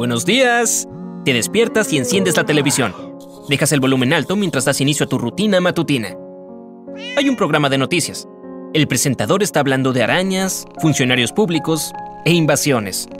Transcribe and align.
Buenos 0.00 0.24
días. 0.24 0.88
Te 1.26 1.34
despiertas 1.34 1.92
y 1.92 1.98
enciendes 1.98 2.34
la 2.34 2.46
televisión. 2.46 2.94
Dejas 3.50 3.70
el 3.72 3.80
volumen 3.80 4.14
alto 4.14 4.34
mientras 4.34 4.64
das 4.64 4.80
inicio 4.80 5.04
a 5.04 5.08
tu 5.10 5.18
rutina 5.18 5.60
matutina. 5.60 6.16
Hay 7.18 7.28
un 7.28 7.36
programa 7.36 7.68
de 7.68 7.76
noticias. 7.76 8.26
El 8.72 8.88
presentador 8.88 9.42
está 9.42 9.60
hablando 9.60 9.92
de 9.92 10.02
arañas, 10.02 10.64
funcionarios 10.78 11.32
públicos 11.32 11.92
e 12.24 12.32
invasiones, 12.32 13.10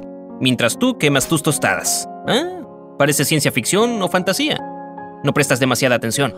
mientras 0.41 0.79
tú 0.79 0.97
quemas 0.97 1.29
tus 1.29 1.43
tostadas. 1.43 2.09
¿Ah? 2.27 2.63
Parece 2.99 3.27
ciencia 3.27 3.53
ficción 3.53 4.01
o 4.01 4.09
fantasía. 4.09 4.59
No 5.23 5.35
prestas 5.35 5.61
demasiada 5.61 5.97
atención. 5.97 6.35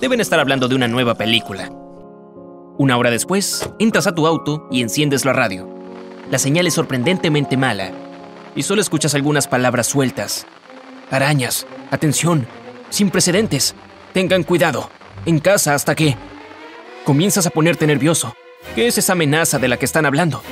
Deben 0.00 0.20
estar 0.20 0.38
hablando 0.38 0.68
de 0.68 0.76
una 0.76 0.86
nueva 0.86 1.16
película. 1.16 1.68
Una 2.78 2.96
hora 2.96 3.10
después, 3.10 3.68
entras 3.80 4.06
a 4.06 4.14
tu 4.14 4.28
auto 4.28 4.68
y 4.70 4.82
enciendes 4.82 5.24
la 5.24 5.32
radio. 5.32 5.68
La 6.30 6.38
señal 6.38 6.68
es 6.68 6.74
sorprendentemente 6.74 7.56
mala 7.56 7.90
y 8.54 8.62
solo 8.62 8.80
escuchas 8.80 9.14
algunas 9.14 9.48
palabras 9.48 9.86
sueltas. 9.86 10.46
Arañas, 11.10 11.66
atención, 11.90 12.46
sin 12.88 13.10
precedentes. 13.10 13.74
Tengan 14.12 14.42
cuidado, 14.42 14.90
en 15.26 15.38
casa 15.38 15.74
hasta 15.74 15.94
que... 15.94 16.16
Comienzas 17.04 17.46
a 17.46 17.50
ponerte 17.50 17.86
nervioso. 17.86 18.34
¿Qué 18.74 18.86
es 18.86 18.98
esa 18.98 19.14
amenaza 19.14 19.58
de 19.58 19.68
la 19.68 19.78
que 19.78 19.86
están 19.86 20.06
hablando? 20.06 20.42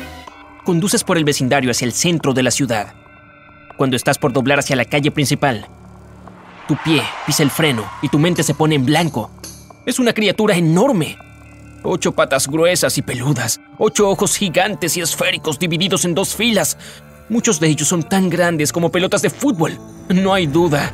Conduces 0.64 1.04
por 1.04 1.18
el 1.18 1.24
vecindario 1.24 1.70
hacia 1.70 1.84
el 1.84 1.92
centro 1.92 2.32
de 2.32 2.42
la 2.42 2.50
ciudad. 2.50 2.94
Cuando 3.76 3.96
estás 3.96 4.18
por 4.18 4.32
doblar 4.32 4.58
hacia 4.58 4.76
la 4.76 4.84
calle 4.84 5.10
principal, 5.10 5.68
tu 6.66 6.76
pie 6.84 7.02
pisa 7.26 7.42
el 7.42 7.50
freno 7.50 7.88
y 8.02 8.08
tu 8.08 8.18
mente 8.18 8.42
se 8.42 8.54
pone 8.54 8.74
en 8.74 8.84
blanco. 8.84 9.30
Es 9.86 9.98
una 9.98 10.12
criatura 10.12 10.56
enorme. 10.56 11.16
Ocho 11.82 12.12
patas 12.12 12.48
gruesas 12.48 12.98
y 12.98 13.02
peludas, 13.02 13.60
ocho 13.78 14.08
ojos 14.08 14.36
gigantes 14.36 14.96
y 14.96 15.00
esféricos 15.00 15.58
divididos 15.58 16.04
en 16.04 16.14
dos 16.14 16.34
filas, 16.34 16.76
Muchos 17.28 17.60
de 17.60 17.68
ellos 17.68 17.88
son 17.88 18.02
tan 18.02 18.30
grandes 18.30 18.72
como 18.72 18.90
pelotas 18.90 19.20
de 19.20 19.30
fútbol. 19.30 19.78
No 20.08 20.32
hay 20.32 20.46
duda. 20.46 20.92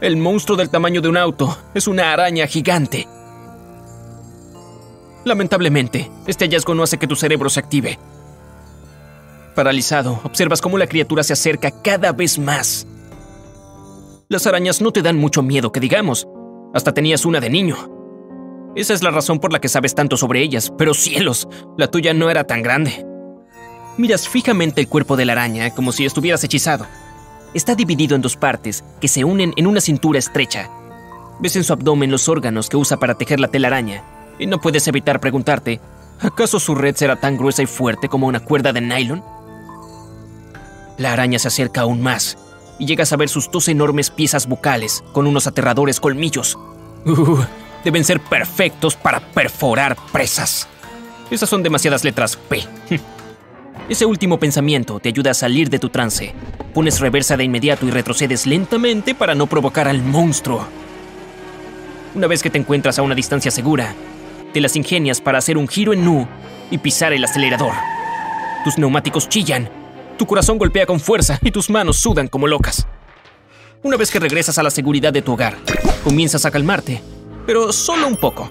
El 0.00 0.16
monstruo 0.16 0.56
del 0.56 0.70
tamaño 0.70 1.00
de 1.02 1.08
un 1.08 1.16
auto 1.16 1.58
es 1.74 1.86
una 1.86 2.12
araña 2.12 2.46
gigante. 2.46 3.06
Lamentablemente, 5.24 6.10
este 6.26 6.46
hallazgo 6.46 6.74
no 6.74 6.82
hace 6.82 6.98
que 6.98 7.06
tu 7.06 7.16
cerebro 7.16 7.50
se 7.50 7.60
active. 7.60 7.98
Paralizado, 9.54 10.20
observas 10.24 10.60
cómo 10.60 10.78
la 10.78 10.86
criatura 10.86 11.22
se 11.22 11.34
acerca 11.34 11.70
cada 11.82 12.12
vez 12.12 12.38
más. 12.38 12.86
Las 14.28 14.46
arañas 14.46 14.80
no 14.80 14.90
te 14.90 15.02
dan 15.02 15.18
mucho 15.18 15.42
miedo, 15.42 15.70
que 15.70 15.80
digamos. 15.80 16.26
Hasta 16.72 16.92
tenías 16.92 17.24
una 17.24 17.40
de 17.40 17.50
niño. 17.50 17.76
Esa 18.74 18.94
es 18.94 19.02
la 19.02 19.10
razón 19.10 19.38
por 19.38 19.52
la 19.52 19.60
que 19.60 19.68
sabes 19.68 19.94
tanto 19.94 20.16
sobre 20.16 20.42
ellas, 20.42 20.72
pero 20.76 20.94
cielos, 20.94 21.46
la 21.78 21.88
tuya 21.88 22.12
no 22.14 22.30
era 22.30 22.44
tan 22.44 22.62
grande. 22.62 23.06
Miras 23.96 24.28
fijamente 24.28 24.80
el 24.80 24.88
cuerpo 24.88 25.16
de 25.16 25.24
la 25.24 25.32
araña 25.32 25.70
como 25.70 25.92
si 25.92 26.04
estuvieras 26.04 26.42
hechizado. 26.42 26.86
Está 27.54 27.76
dividido 27.76 28.16
en 28.16 28.22
dos 28.22 28.36
partes 28.36 28.82
que 29.00 29.06
se 29.06 29.22
unen 29.22 29.52
en 29.56 29.68
una 29.68 29.80
cintura 29.80 30.18
estrecha. 30.18 30.68
Ves 31.38 31.54
en 31.54 31.62
su 31.62 31.72
abdomen 31.72 32.10
los 32.10 32.28
órganos 32.28 32.68
que 32.68 32.76
usa 32.76 32.96
para 32.96 33.14
tejer 33.14 33.38
la 33.38 33.48
telaraña 33.48 34.02
y 34.38 34.46
no 34.46 34.60
puedes 34.60 34.88
evitar 34.88 35.20
preguntarte, 35.20 35.80
¿acaso 36.20 36.58
su 36.58 36.74
red 36.74 36.96
será 36.96 37.16
tan 37.16 37.36
gruesa 37.36 37.62
y 37.62 37.66
fuerte 37.66 38.08
como 38.08 38.26
una 38.26 38.40
cuerda 38.40 38.72
de 38.72 38.80
nylon? 38.80 39.22
La 40.98 41.12
araña 41.12 41.38
se 41.38 41.48
acerca 41.48 41.82
aún 41.82 42.02
más 42.02 42.36
y 42.80 42.86
llegas 42.86 43.12
a 43.12 43.16
ver 43.16 43.28
sus 43.28 43.48
dos 43.48 43.68
enormes 43.68 44.10
piezas 44.10 44.48
bucales 44.48 45.04
con 45.12 45.28
unos 45.28 45.46
aterradores 45.46 46.00
colmillos. 46.00 46.58
Uh, 47.06 47.38
deben 47.84 48.02
ser 48.04 48.18
perfectos 48.18 48.96
para 48.96 49.20
perforar 49.20 49.96
presas. 50.10 50.66
Esas 51.30 51.48
son 51.48 51.62
demasiadas 51.62 52.02
letras 52.02 52.36
P. 52.36 52.66
Ese 53.86 54.06
último 54.06 54.38
pensamiento 54.38 54.98
te 54.98 55.10
ayuda 55.10 55.32
a 55.32 55.34
salir 55.34 55.68
de 55.68 55.78
tu 55.78 55.90
trance. 55.90 56.32
Pones 56.72 57.00
reversa 57.00 57.36
de 57.36 57.44
inmediato 57.44 57.86
y 57.86 57.90
retrocedes 57.90 58.46
lentamente 58.46 59.14
para 59.14 59.34
no 59.34 59.46
provocar 59.46 59.88
al 59.88 60.00
monstruo. 60.02 60.66
Una 62.14 62.26
vez 62.26 62.42
que 62.42 62.48
te 62.48 62.56
encuentras 62.56 62.98
a 62.98 63.02
una 63.02 63.14
distancia 63.14 63.50
segura, 63.50 63.94
te 64.54 64.62
las 64.62 64.74
ingenias 64.76 65.20
para 65.20 65.36
hacer 65.36 65.58
un 65.58 65.68
giro 65.68 65.92
en 65.92 66.02
nu 66.02 66.26
y 66.70 66.78
pisar 66.78 67.12
el 67.12 67.24
acelerador. 67.24 67.74
Tus 68.64 68.78
neumáticos 68.78 69.28
chillan, 69.28 69.68
tu 70.16 70.24
corazón 70.24 70.56
golpea 70.56 70.86
con 70.86 70.98
fuerza 70.98 71.38
y 71.42 71.50
tus 71.50 71.68
manos 71.68 71.98
sudan 71.98 72.28
como 72.28 72.46
locas. 72.46 72.86
Una 73.82 73.98
vez 73.98 74.10
que 74.10 74.18
regresas 74.18 74.56
a 74.56 74.62
la 74.62 74.70
seguridad 74.70 75.12
de 75.12 75.20
tu 75.20 75.34
hogar, 75.34 75.58
comienzas 76.02 76.46
a 76.46 76.50
calmarte, 76.50 77.02
pero 77.46 77.70
solo 77.70 78.06
un 78.06 78.16
poco. 78.16 78.50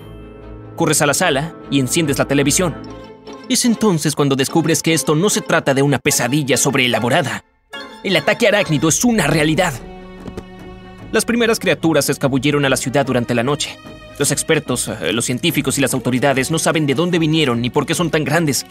Corres 0.76 1.02
a 1.02 1.08
la 1.08 1.16
sala 1.16 1.56
y 1.72 1.80
enciendes 1.80 2.20
la 2.20 2.26
televisión. 2.26 2.76
Es 3.54 3.66
entonces 3.66 4.16
cuando 4.16 4.36
descubres 4.36 4.82
que 4.82 4.96
esto 4.96 5.14
no 5.14 5.30
se 5.30 5.42
trata 5.42 5.76
de 5.76 5.84
una 5.84 6.00
pesadilla 6.00 6.58
sobreelaborada. 6.58 7.46
El 8.04 8.16
ataque 8.16 8.48
arácnido 8.48 8.90
es 8.90 9.06
una 9.06 9.28
realidad. 9.28 9.76
Las 11.12 11.24
primeras 11.24 11.60
criaturas 11.60 12.06
se 12.06 12.14
escabulleron 12.14 12.66
a 12.66 12.70
la 12.70 12.78
ciudad 12.78 13.06
durante 13.06 13.36
la 13.36 13.44
noche. 13.44 13.78
Los 14.18 14.32
expertos, 14.32 14.88
eh, 14.88 15.14
los 15.14 15.26
científicos 15.26 15.78
y 15.78 15.82
las 15.82 15.94
autoridades 15.94 16.50
no 16.50 16.58
saben 16.58 16.88
de 16.88 16.96
dónde 16.96 17.20
vinieron 17.20 17.62
ni 17.62 17.70
por 17.70 17.86
qué 17.86 17.94
son 17.94 18.10
tan 18.10 18.24
grandes. 18.24 18.66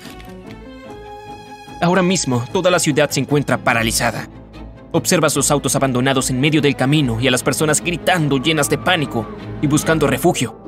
Ahora 1.81 2.03
mismo, 2.03 2.45
toda 2.53 2.69
la 2.69 2.81
ciudad 2.81 3.09
se 3.09 3.21
encuentra 3.21 3.59
paralizada. 3.59 4.29
Observas 4.91 5.37
los 5.37 5.53
autos 5.53 5.77
abandonados 5.77 6.29
en 6.29 6.41
medio 6.41 6.61
del 6.61 6.75
camino 6.75 7.21
y 7.21 7.29
a 7.29 7.31
las 7.31 7.45
personas 7.45 7.81
gritando 7.81 8.39
llenas 8.39 8.69
de 8.69 8.79
pánico 8.79 9.29
y 9.63 9.69
buscando 9.69 10.09
refugio. 10.09 10.59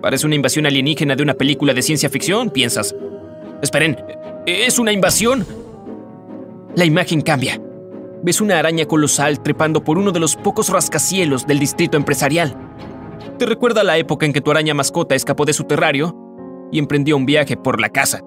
Parece 0.00 0.24
una 0.24 0.36
invasión 0.36 0.66
alienígena 0.66 1.16
de 1.16 1.24
una 1.24 1.34
película 1.34 1.74
de 1.74 1.82
ciencia 1.82 2.08
ficción, 2.08 2.50
piensas. 2.50 2.94
Esperen, 3.62 3.96
¿es 4.46 4.78
una 4.78 4.92
invasión? 4.92 5.46
La 6.74 6.84
imagen 6.84 7.20
cambia. 7.20 7.60
Ves 8.22 8.40
una 8.40 8.58
araña 8.58 8.86
colosal 8.86 9.42
trepando 9.42 9.82
por 9.84 9.98
uno 9.98 10.12
de 10.12 10.20
los 10.20 10.36
pocos 10.36 10.68
rascacielos 10.68 11.46
del 11.46 11.58
distrito 11.58 11.96
empresarial. 11.96 12.54
Te 13.38 13.46
recuerda 13.46 13.84
la 13.84 13.98
época 13.98 14.26
en 14.26 14.32
que 14.32 14.40
tu 14.40 14.50
araña 14.50 14.74
mascota 14.74 15.14
escapó 15.14 15.44
de 15.44 15.52
su 15.52 15.64
terrario 15.64 16.16
y 16.70 16.78
emprendió 16.78 17.16
un 17.16 17.26
viaje 17.26 17.56
por 17.56 17.80
la 17.80 17.90
casa. 17.90 18.22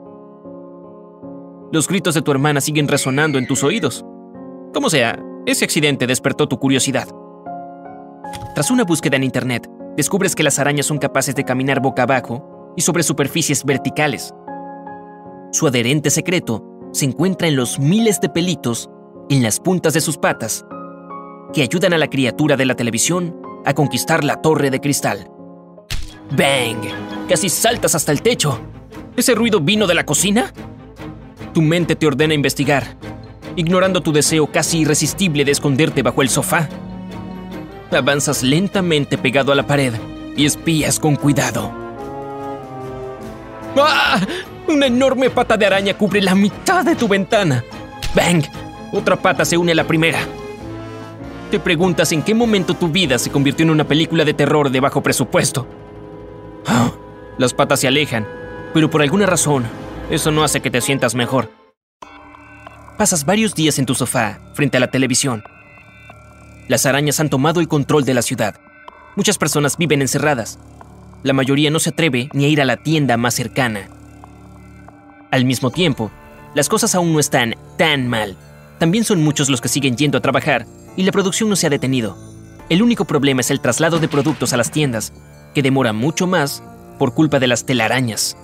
Los 1.71 1.87
gritos 1.87 2.13
de 2.13 2.21
tu 2.21 2.31
hermana 2.31 2.61
siguen 2.61 2.87
resonando 2.87 3.39
en 3.39 3.47
tus 3.47 3.63
oídos. 3.63 4.05
Como 4.73 4.89
sea, 4.89 5.19
ese 5.45 5.65
accidente 5.65 6.05
despertó 6.05 6.47
tu 6.47 6.59
curiosidad. 6.59 7.07
Tras 8.53 8.69
una 8.69 8.83
búsqueda 8.83 9.15
en 9.15 9.23
Internet, 9.23 9.67
descubres 9.97 10.35
que 10.35 10.43
las 10.43 10.59
arañas 10.59 10.85
son 10.85 10.99
capaces 10.99 11.35
de 11.35 11.43
caminar 11.43 11.79
boca 11.79 12.03
abajo 12.03 12.73
y 12.75 12.81
sobre 12.81 13.03
superficies 13.03 13.63
verticales. 13.65 14.33
Su 15.53 15.67
adherente 15.67 16.09
secreto 16.09 16.63
se 16.93 17.05
encuentra 17.05 17.47
en 17.47 17.55
los 17.55 17.77
miles 17.77 18.19
de 18.19 18.27
pelitos 18.27 18.89
en 19.29 19.43
las 19.43 19.59
puntas 19.59 19.93
de 19.93 20.01
sus 20.01 20.17
patas 20.17 20.65
que 21.53 21.61
ayudan 21.61 21.93
a 21.93 21.99
la 21.99 22.09
criatura 22.09 22.57
de 22.57 22.65
la 22.65 22.75
televisión 22.75 23.39
a 23.63 23.75
conquistar 23.75 24.23
la 24.23 24.41
torre 24.41 24.71
de 24.71 24.81
cristal. 24.81 25.29
¡Bang! 26.35 26.79
Casi 27.29 27.49
saltas 27.49 27.93
hasta 27.93 28.11
el 28.11 28.23
techo. 28.23 28.59
¿Ese 29.15 29.35
ruido 29.35 29.59
vino 29.59 29.85
de 29.85 29.93
la 29.93 30.07
cocina? 30.07 30.51
Tu 31.53 31.61
mente 31.61 31.95
te 31.95 32.07
ordena 32.07 32.33
investigar, 32.33 32.97
ignorando 33.55 34.01
tu 34.01 34.11
deseo 34.11 34.51
casi 34.51 34.79
irresistible 34.79 35.45
de 35.45 35.51
esconderte 35.51 36.01
bajo 36.01 36.23
el 36.23 36.29
sofá. 36.29 36.67
Avanzas 37.91 38.41
lentamente 38.41 39.19
pegado 39.19 39.51
a 39.51 39.55
la 39.55 39.67
pared 39.67 39.93
y 40.35 40.47
espías 40.47 40.99
con 40.99 41.15
cuidado. 41.15 41.71
¡Ah! 43.77 44.19
Una 44.67 44.87
enorme 44.87 45.29
pata 45.29 45.57
de 45.57 45.65
araña 45.65 45.97
cubre 45.97 46.21
la 46.21 46.35
mitad 46.35 46.85
de 46.85 46.95
tu 46.95 47.07
ventana. 47.07 47.63
¡Bang! 48.15 48.43
Otra 48.91 49.15
pata 49.15 49.43
se 49.43 49.57
une 49.57 49.73
a 49.73 49.75
la 49.75 49.85
primera. 49.85 50.19
Te 51.51 51.59
preguntas 51.59 52.11
en 52.11 52.23
qué 52.23 52.33
momento 52.33 52.73
tu 52.73 52.87
vida 52.87 53.19
se 53.19 53.29
convirtió 53.29 53.63
en 53.63 53.71
una 53.71 53.83
película 53.83 54.23
de 54.25 54.33
terror 54.33 54.69
de 54.69 54.79
bajo 54.79 55.03
presupuesto. 55.03 55.67
Ah, 56.65 56.91
las 57.37 57.53
patas 57.53 57.81
se 57.81 57.87
alejan, 57.87 58.27
pero 58.73 58.89
por 58.89 59.01
alguna 59.01 59.25
razón, 59.25 59.65
eso 60.09 60.31
no 60.31 60.43
hace 60.43 60.61
que 60.61 60.71
te 60.71 60.81
sientas 60.81 61.13
mejor. 61.13 61.51
Pasas 62.97 63.25
varios 63.25 63.55
días 63.55 63.79
en 63.79 63.85
tu 63.85 63.95
sofá, 63.95 64.39
frente 64.53 64.77
a 64.77 64.79
la 64.79 64.91
televisión. 64.91 65.43
Las 66.67 66.85
arañas 66.85 67.19
han 67.19 67.29
tomado 67.29 67.59
el 67.59 67.67
control 67.67 68.05
de 68.05 68.13
la 68.13 68.21
ciudad. 68.21 68.55
Muchas 69.15 69.37
personas 69.37 69.77
viven 69.77 70.01
encerradas. 70.01 70.57
La 71.23 71.33
mayoría 71.33 71.69
no 71.69 71.79
se 71.79 71.89
atreve 71.89 72.29
ni 72.33 72.45
a 72.45 72.47
ir 72.47 72.61
a 72.61 72.65
la 72.65 72.77
tienda 72.77 73.17
más 73.17 73.33
cercana. 73.33 73.89
Al 75.33 75.45
mismo 75.45 75.71
tiempo, 75.71 76.11
las 76.53 76.69
cosas 76.69 76.93
aún 76.93 77.11
no 77.11 77.19
están 77.19 77.55
tan 77.75 78.07
mal. 78.07 78.37
También 78.77 79.03
son 79.03 79.23
muchos 79.23 79.49
los 79.49 79.61
que 79.61 79.67
siguen 79.67 79.97
yendo 79.97 80.19
a 80.19 80.21
trabajar 80.21 80.67
y 80.95 81.01
la 81.01 81.11
producción 81.11 81.49
no 81.49 81.55
se 81.55 81.65
ha 81.65 81.71
detenido. 81.71 82.15
El 82.69 82.83
único 82.83 83.05
problema 83.05 83.41
es 83.41 83.49
el 83.49 83.59
traslado 83.59 83.97
de 83.97 84.07
productos 84.07 84.53
a 84.53 84.57
las 84.57 84.69
tiendas, 84.69 85.11
que 85.55 85.63
demora 85.63 85.91
mucho 85.91 86.27
más 86.27 86.61
por 86.99 87.15
culpa 87.15 87.39
de 87.39 87.47
las 87.47 87.65
telarañas. 87.65 88.37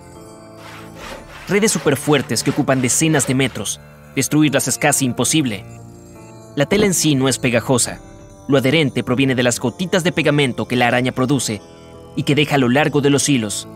Redes 1.48 1.74
superfuertes 1.74 2.42
que 2.42 2.50
ocupan 2.50 2.82
decenas 2.82 3.28
de 3.28 3.36
metros. 3.36 3.80
Destruirlas 4.16 4.68
es 4.68 4.80
casi 4.80 5.06
imposible. 5.06 5.66
La 6.56 6.66
tela 6.66 6.88
en 6.88 6.96
sí 6.96 7.14
no 7.14 7.30
es 7.30 7.38
pegajosa. 7.38 8.00
Lo 8.48 8.58
adherente 8.58 9.04
proviene 9.04 9.36
de 9.36 9.44
las 9.44 9.60
gotitas 9.60 10.04
de 10.04 10.12
pegamento 10.12 10.68
que 10.68 10.76
la 10.76 10.88
araña 10.88 11.12
produce 11.12 11.62
y 12.16 12.24
que 12.24 12.34
deja 12.34 12.56
a 12.56 12.58
lo 12.58 12.68
largo 12.68 13.00
de 13.02 13.12
los 13.12 13.30
hilos, 13.30 13.68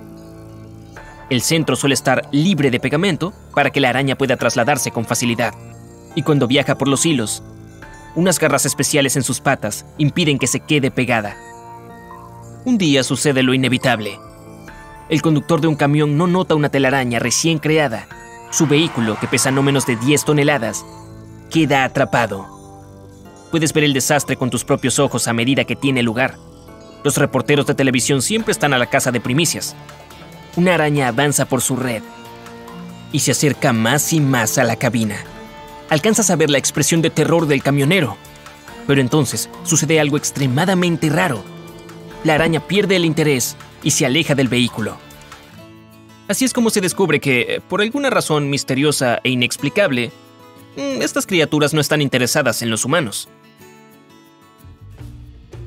el 1.29 1.41
centro 1.41 1.75
suele 1.75 1.95
estar 1.95 2.27
libre 2.31 2.71
de 2.71 2.79
pegamento 2.79 3.33
para 3.53 3.71
que 3.71 3.79
la 3.79 3.89
araña 3.89 4.15
pueda 4.15 4.37
trasladarse 4.37 4.91
con 4.91 5.05
facilidad. 5.05 5.53
Y 6.15 6.23
cuando 6.23 6.47
viaja 6.47 6.77
por 6.77 6.87
los 6.87 7.05
hilos, 7.05 7.43
Unas 8.15 8.37
garras 8.37 8.65
especiales 8.67 9.15
en 9.15 9.23
sus 9.23 9.39
patas 9.39 9.85
impiden 9.97 10.37
que 10.37 10.45
se 10.45 10.59
quede 10.59 10.91
pegada. 10.91 11.35
Un 12.63 12.77
día 12.77 13.03
sucede 13.03 13.41
lo 13.41 13.55
inevitable. 13.55 14.19
El 15.09 15.21
conductor 15.23 15.61
de 15.61 15.67
un 15.67 15.75
camión 15.75 16.15
no 16.15 16.27
nota 16.27 16.53
una 16.53 16.69
telaraña 16.69 17.17
recién 17.17 17.57
creada. 17.57 18.07
Su 18.51 18.67
vehículo, 18.67 19.17
que 19.19 19.27
pesa 19.27 19.49
no 19.49 19.63
menos 19.63 19.87
de 19.87 19.95
10 19.95 20.25
toneladas, 20.25 20.85
queda 21.49 21.83
atrapado. 21.83 22.45
Puedes 23.49 23.73
ver 23.73 23.83
el 23.83 23.93
desastre 23.93 24.37
con 24.37 24.51
tus 24.51 24.63
propios 24.63 24.99
ojos 24.99 25.27
a 25.27 25.33
medida 25.33 25.65
que 25.65 25.75
tiene 25.75 26.03
lugar. 26.03 26.37
Los 27.03 27.17
reporteros 27.17 27.65
de 27.65 27.73
televisión 27.73 28.21
siempre 28.21 28.51
están 28.51 28.73
a 28.73 28.77
la 28.77 28.91
casa 28.91 29.11
de 29.11 29.21
primicias. 29.21 29.75
Una 30.55 30.75
araña 30.75 31.07
avanza 31.07 31.45
por 31.45 31.61
su 31.61 31.75
red 31.75 32.03
y 33.11 33.19
se 33.19 33.31
acerca 33.31 33.73
más 33.73 34.13
y 34.13 34.19
más 34.19 34.57
a 34.57 34.63
la 34.63 34.75
cabina. 34.75 35.17
Alcanzas 35.89 36.29
a 36.29 36.35
ver 36.35 36.49
la 36.49 36.57
expresión 36.57 37.01
de 37.01 37.09
terror 37.09 37.47
del 37.47 37.63
camionero. 37.63 38.17
Pero 38.85 39.01
entonces 39.01 39.49
sucede 39.63 39.99
algo 39.99 40.17
extremadamente 40.17 41.09
raro. 41.09 41.43
La 42.23 42.35
araña 42.35 42.59
pierde 42.59 42.95
el 42.95 43.05
interés 43.05 43.55
y 43.81 43.91
se 43.91 44.05
aleja 44.05 44.35
del 44.35 44.47
vehículo. 44.47 44.97
Así 46.27 46.45
es 46.45 46.53
como 46.53 46.69
se 46.69 46.81
descubre 46.81 47.19
que, 47.19 47.61
por 47.67 47.81
alguna 47.81 48.09
razón 48.09 48.49
misteriosa 48.49 49.19
e 49.23 49.29
inexplicable, 49.29 50.11
mm, 50.75 51.01
estas 51.01 51.25
criaturas 51.25 51.73
no 51.73 51.81
están 51.81 52.01
interesadas 52.01 52.61
en 52.61 52.69
los 52.69 52.85
humanos. 52.85 53.29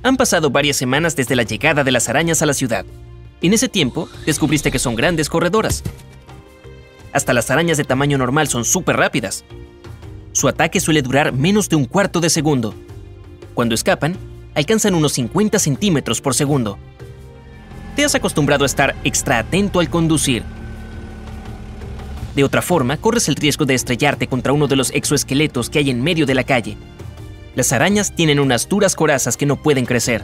Han 0.02 0.16
pasado 0.16 0.50
varias 0.50 0.76
semanas 0.76 1.16
desde 1.16 1.36
la 1.36 1.42
llegada 1.42 1.84
de 1.84 1.92
las 1.92 2.08
arañas 2.08 2.40
a 2.42 2.46
la 2.46 2.54
ciudad. 2.54 2.86
En 3.42 3.52
ese 3.52 3.68
tiempo, 3.68 4.08
descubriste 4.24 4.70
que 4.70 4.78
son 4.78 4.94
grandes 4.94 5.28
corredoras. 5.28 5.82
Hasta 7.12 7.32
las 7.32 7.50
arañas 7.50 7.76
de 7.76 7.84
tamaño 7.84 8.18
normal 8.18 8.48
son 8.48 8.64
súper 8.64 8.96
rápidas. 8.96 9.44
Su 10.32 10.48
ataque 10.48 10.80
suele 10.80 11.02
durar 11.02 11.32
menos 11.32 11.68
de 11.68 11.76
un 11.76 11.84
cuarto 11.84 12.20
de 12.20 12.30
segundo. 12.30 12.74
Cuando 13.54 13.74
escapan, 13.74 14.16
alcanzan 14.54 14.94
unos 14.94 15.12
50 15.12 15.58
centímetros 15.58 16.20
por 16.20 16.34
segundo. 16.34 16.78
Te 17.94 18.04
has 18.04 18.14
acostumbrado 18.14 18.64
a 18.64 18.66
estar 18.66 18.94
extra 19.04 19.38
atento 19.38 19.80
al 19.80 19.88
conducir. 19.88 20.42
De 22.34 22.44
otra 22.44 22.60
forma, 22.60 22.98
corres 22.98 23.28
el 23.28 23.36
riesgo 23.36 23.64
de 23.64 23.74
estrellarte 23.74 24.26
contra 24.26 24.52
uno 24.52 24.66
de 24.66 24.76
los 24.76 24.90
exoesqueletos 24.90 25.70
que 25.70 25.78
hay 25.78 25.88
en 25.88 26.02
medio 26.02 26.26
de 26.26 26.34
la 26.34 26.44
calle. 26.44 26.76
Las 27.54 27.72
arañas 27.72 28.14
tienen 28.14 28.40
unas 28.40 28.68
duras 28.68 28.94
corazas 28.94 29.38
que 29.38 29.46
no 29.46 29.56
pueden 29.56 29.86
crecer. 29.86 30.22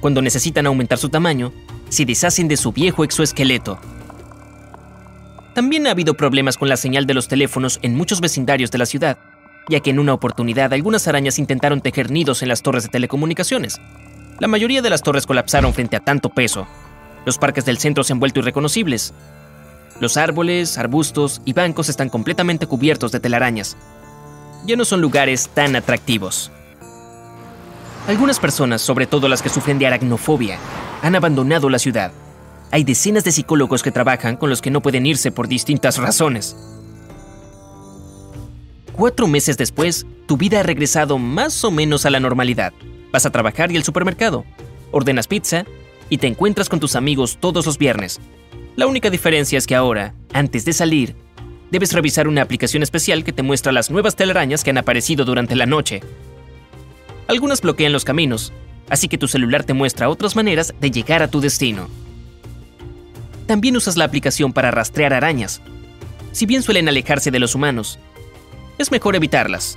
Cuando 0.00 0.22
necesitan 0.22 0.66
aumentar 0.66 0.98
su 0.98 1.08
tamaño, 1.08 1.52
se 1.94 2.04
deshacen 2.04 2.48
de 2.48 2.56
su 2.56 2.72
viejo 2.72 3.04
exoesqueleto. 3.04 3.78
También 5.54 5.86
ha 5.86 5.92
habido 5.92 6.14
problemas 6.14 6.58
con 6.58 6.68
la 6.68 6.76
señal 6.76 7.06
de 7.06 7.14
los 7.14 7.28
teléfonos 7.28 7.78
en 7.82 7.94
muchos 7.94 8.20
vecindarios 8.20 8.70
de 8.70 8.78
la 8.78 8.86
ciudad, 8.86 9.18
ya 9.68 9.80
que 9.80 9.90
en 9.90 9.98
una 9.98 10.12
oportunidad 10.12 10.72
algunas 10.72 11.06
arañas 11.06 11.38
intentaron 11.38 11.80
tejer 11.80 12.10
nidos 12.10 12.42
en 12.42 12.48
las 12.48 12.62
torres 12.62 12.82
de 12.82 12.88
telecomunicaciones. 12.88 13.80
La 14.40 14.48
mayoría 14.48 14.82
de 14.82 14.90
las 14.90 15.02
torres 15.02 15.26
colapsaron 15.26 15.72
frente 15.72 15.96
a 15.96 16.00
tanto 16.00 16.28
peso. 16.28 16.66
Los 17.24 17.38
parques 17.38 17.64
del 17.64 17.78
centro 17.78 18.02
se 18.02 18.12
han 18.12 18.20
vuelto 18.20 18.40
irreconocibles. 18.40 19.14
Los 20.00 20.16
árboles, 20.16 20.76
arbustos 20.76 21.40
y 21.44 21.52
bancos 21.52 21.88
están 21.88 22.08
completamente 22.08 22.66
cubiertos 22.66 23.12
de 23.12 23.20
telarañas. 23.20 23.76
Ya 24.66 24.74
no 24.76 24.84
son 24.84 25.00
lugares 25.00 25.48
tan 25.54 25.76
atractivos. 25.76 26.50
Algunas 28.06 28.38
personas, 28.38 28.82
sobre 28.82 29.06
todo 29.06 29.28
las 29.28 29.40
que 29.40 29.48
sufren 29.48 29.78
de 29.78 29.86
aracnofobia, 29.86 30.58
han 31.00 31.14
abandonado 31.14 31.70
la 31.70 31.78
ciudad. 31.78 32.12
Hay 32.70 32.84
decenas 32.84 33.24
de 33.24 33.32
psicólogos 33.32 33.82
que 33.82 33.92
trabajan 33.92 34.36
con 34.36 34.50
los 34.50 34.60
que 34.60 34.70
no 34.70 34.82
pueden 34.82 35.06
irse 35.06 35.32
por 35.32 35.48
distintas 35.48 35.96
razones. 35.96 36.54
Cuatro 38.92 39.26
meses 39.26 39.56
después, 39.56 40.06
tu 40.26 40.36
vida 40.36 40.60
ha 40.60 40.62
regresado 40.62 41.16
más 41.16 41.64
o 41.64 41.70
menos 41.70 42.04
a 42.04 42.10
la 42.10 42.20
normalidad. 42.20 42.74
Vas 43.10 43.24
a 43.24 43.30
trabajar 43.30 43.72
y 43.72 43.76
al 43.78 43.84
supermercado, 43.84 44.44
ordenas 44.90 45.26
pizza 45.26 45.64
y 46.10 46.18
te 46.18 46.26
encuentras 46.26 46.68
con 46.68 46.80
tus 46.80 46.96
amigos 46.96 47.38
todos 47.40 47.64
los 47.64 47.78
viernes. 47.78 48.20
La 48.76 48.86
única 48.86 49.08
diferencia 49.08 49.56
es 49.56 49.66
que 49.66 49.76
ahora, 49.76 50.14
antes 50.34 50.66
de 50.66 50.74
salir, 50.74 51.16
debes 51.70 51.94
revisar 51.94 52.28
una 52.28 52.42
aplicación 52.42 52.82
especial 52.82 53.24
que 53.24 53.32
te 53.32 53.42
muestra 53.42 53.72
las 53.72 53.90
nuevas 53.90 54.14
telarañas 54.14 54.62
que 54.62 54.70
han 54.70 54.78
aparecido 54.78 55.24
durante 55.24 55.56
la 55.56 55.64
noche. 55.64 56.02
Algunas 57.26 57.62
bloquean 57.62 57.92
los 57.92 58.04
caminos, 58.04 58.52
así 58.88 59.08
que 59.08 59.18
tu 59.18 59.28
celular 59.28 59.64
te 59.64 59.72
muestra 59.72 60.08
otras 60.08 60.36
maneras 60.36 60.74
de 60.80 60.90
llegar 60.90 61.22
a 61.22 61.28
tu 61.28 61.40
destino. 61.40 61.88
También 63.46 63.76
usas 63.76 63.96
la 63.96 64.04
aplicación 64.04 64.52
para 64.52 64.70
rastrear 64.70 65.12
arañas. 65.12 65.60
Si 66.32 66.46
bien 66.46 66.62
suelen 66.62 66.88
alejarse 66.88 67.30
de 67.30 67.38
los 67.38 67.54
humanos, 67.54 67.98
es 68.78 68.90
mejor 68.90 69.16
evitarlas. 69.16 69.76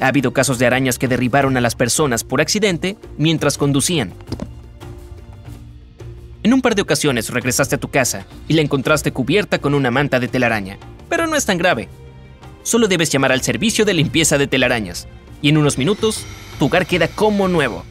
Ha 0.00 0.08
habido 0.08 0.32
casos 0.32 0.58
de 0.58 0.66
arañas 0.66 0.98
que 0.98 1.08
derribaron 1.08 1.56
a 1.56 1.60
las 1.60 1.74
personas 1.74 2.24
por 2.24 2.40
accidente 2.40 2.96
mientras 3.16 3.56
conducían. 3.56 4.12
En 6.42 6.52
un 6.52 6.60
par 6.60 6.74
de 6.74 6.82
ocasiones 6.82 7.30
regresaste 7.30 7.76
a 7.76 7.80
tu 7.80 7.88
casa 7.88 8.26
y 8.48 8.54
la 8.54 8.60
encontraste 8.60 9.12
cubierta 9.12 9.58
con 9.58 9.72
una 9.72 9.90
manta 9.90 10.20
de 10.20 10.28
telaraña, 10.28 10.78
pero 11.08 11.26
no 11.26 11.36
es 11.36 11.46
tan 11.46 11.56
grave. 11.56 11.88
Solo 12.62 12.88
debes 12.88 13.10
llamar 13.10 13.32
al 13.32 13.42
servicio 13.42 13.86
de 13.86 13.94
limpieza 13.94 14.36
de 14.36 14.46
telarañas 14.46 15.06
y 15.44 15.50
en 15.50 15.58
unos 15.58 15.78
minutos 15.78 16.24
tu 16.58 16.64
hogar 16.64 16.86
queda 16.86 17.06
como 17.06 17.46
nuevo. 17.46 17.84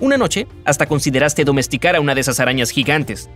Una 0.00 0.16
noche 0.16 0.48
hasta 0.64 0.86
consideraste 0.86 1.44
domesticar 1.44 1.94
a 1.94 2.00
una 2.00 2.16
de 2.16 2.22
esas 2.22 2.40
arañas 2.40 2.70
gigantes. 2.70 3.30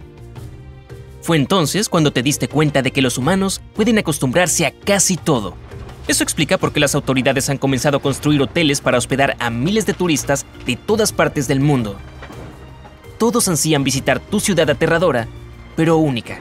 Fue 1.23 1.37
entonces 1.37 1.89
cuando 1.89 2.13
te 2.13 2.25
diste 2.25 2.49
cuenta 2.49 2.83
de 2.83 2.91
que 2.91 3.03
los 3.03 3.19
humanos 3.19 3.61
pueden 3.75 3.99
acostumbrarse 3.99 4.67
a 4.67 4.73
casi 4.73 5.17
todo. 5.17 5.55
Eso 6.09 6.25
explica 6.25 6.59
por 6.59 6.73
qué 6.73 6.81
las 6.81 6.97
autoridades 6.97 7.49
han 7.49 7.59
comenzado 7.59 7.99
a 7.99 8.03
construir 8.03 8.43
hoteles 8.43 8.81
para 8.81 8.99
hospedar 8.99 9.37
a 9.39 9.51
miles 9.51 9.87
de 9.87 9.95
turistas 9.95 10.45
de 10.67 10.75
todas 10.75 11.13
partes 11.13 11.47
del 11.47 11.61
mundo 11.61 11.97
todos 13.21 13.49
ansían 13.49 13.85
visitar 13.85 14.19
tu 14.19 14.41
ciudad 14.41 14.71
aterradora, 14.71 15.29
pero 15.77 15.99
única. 15.99 16.41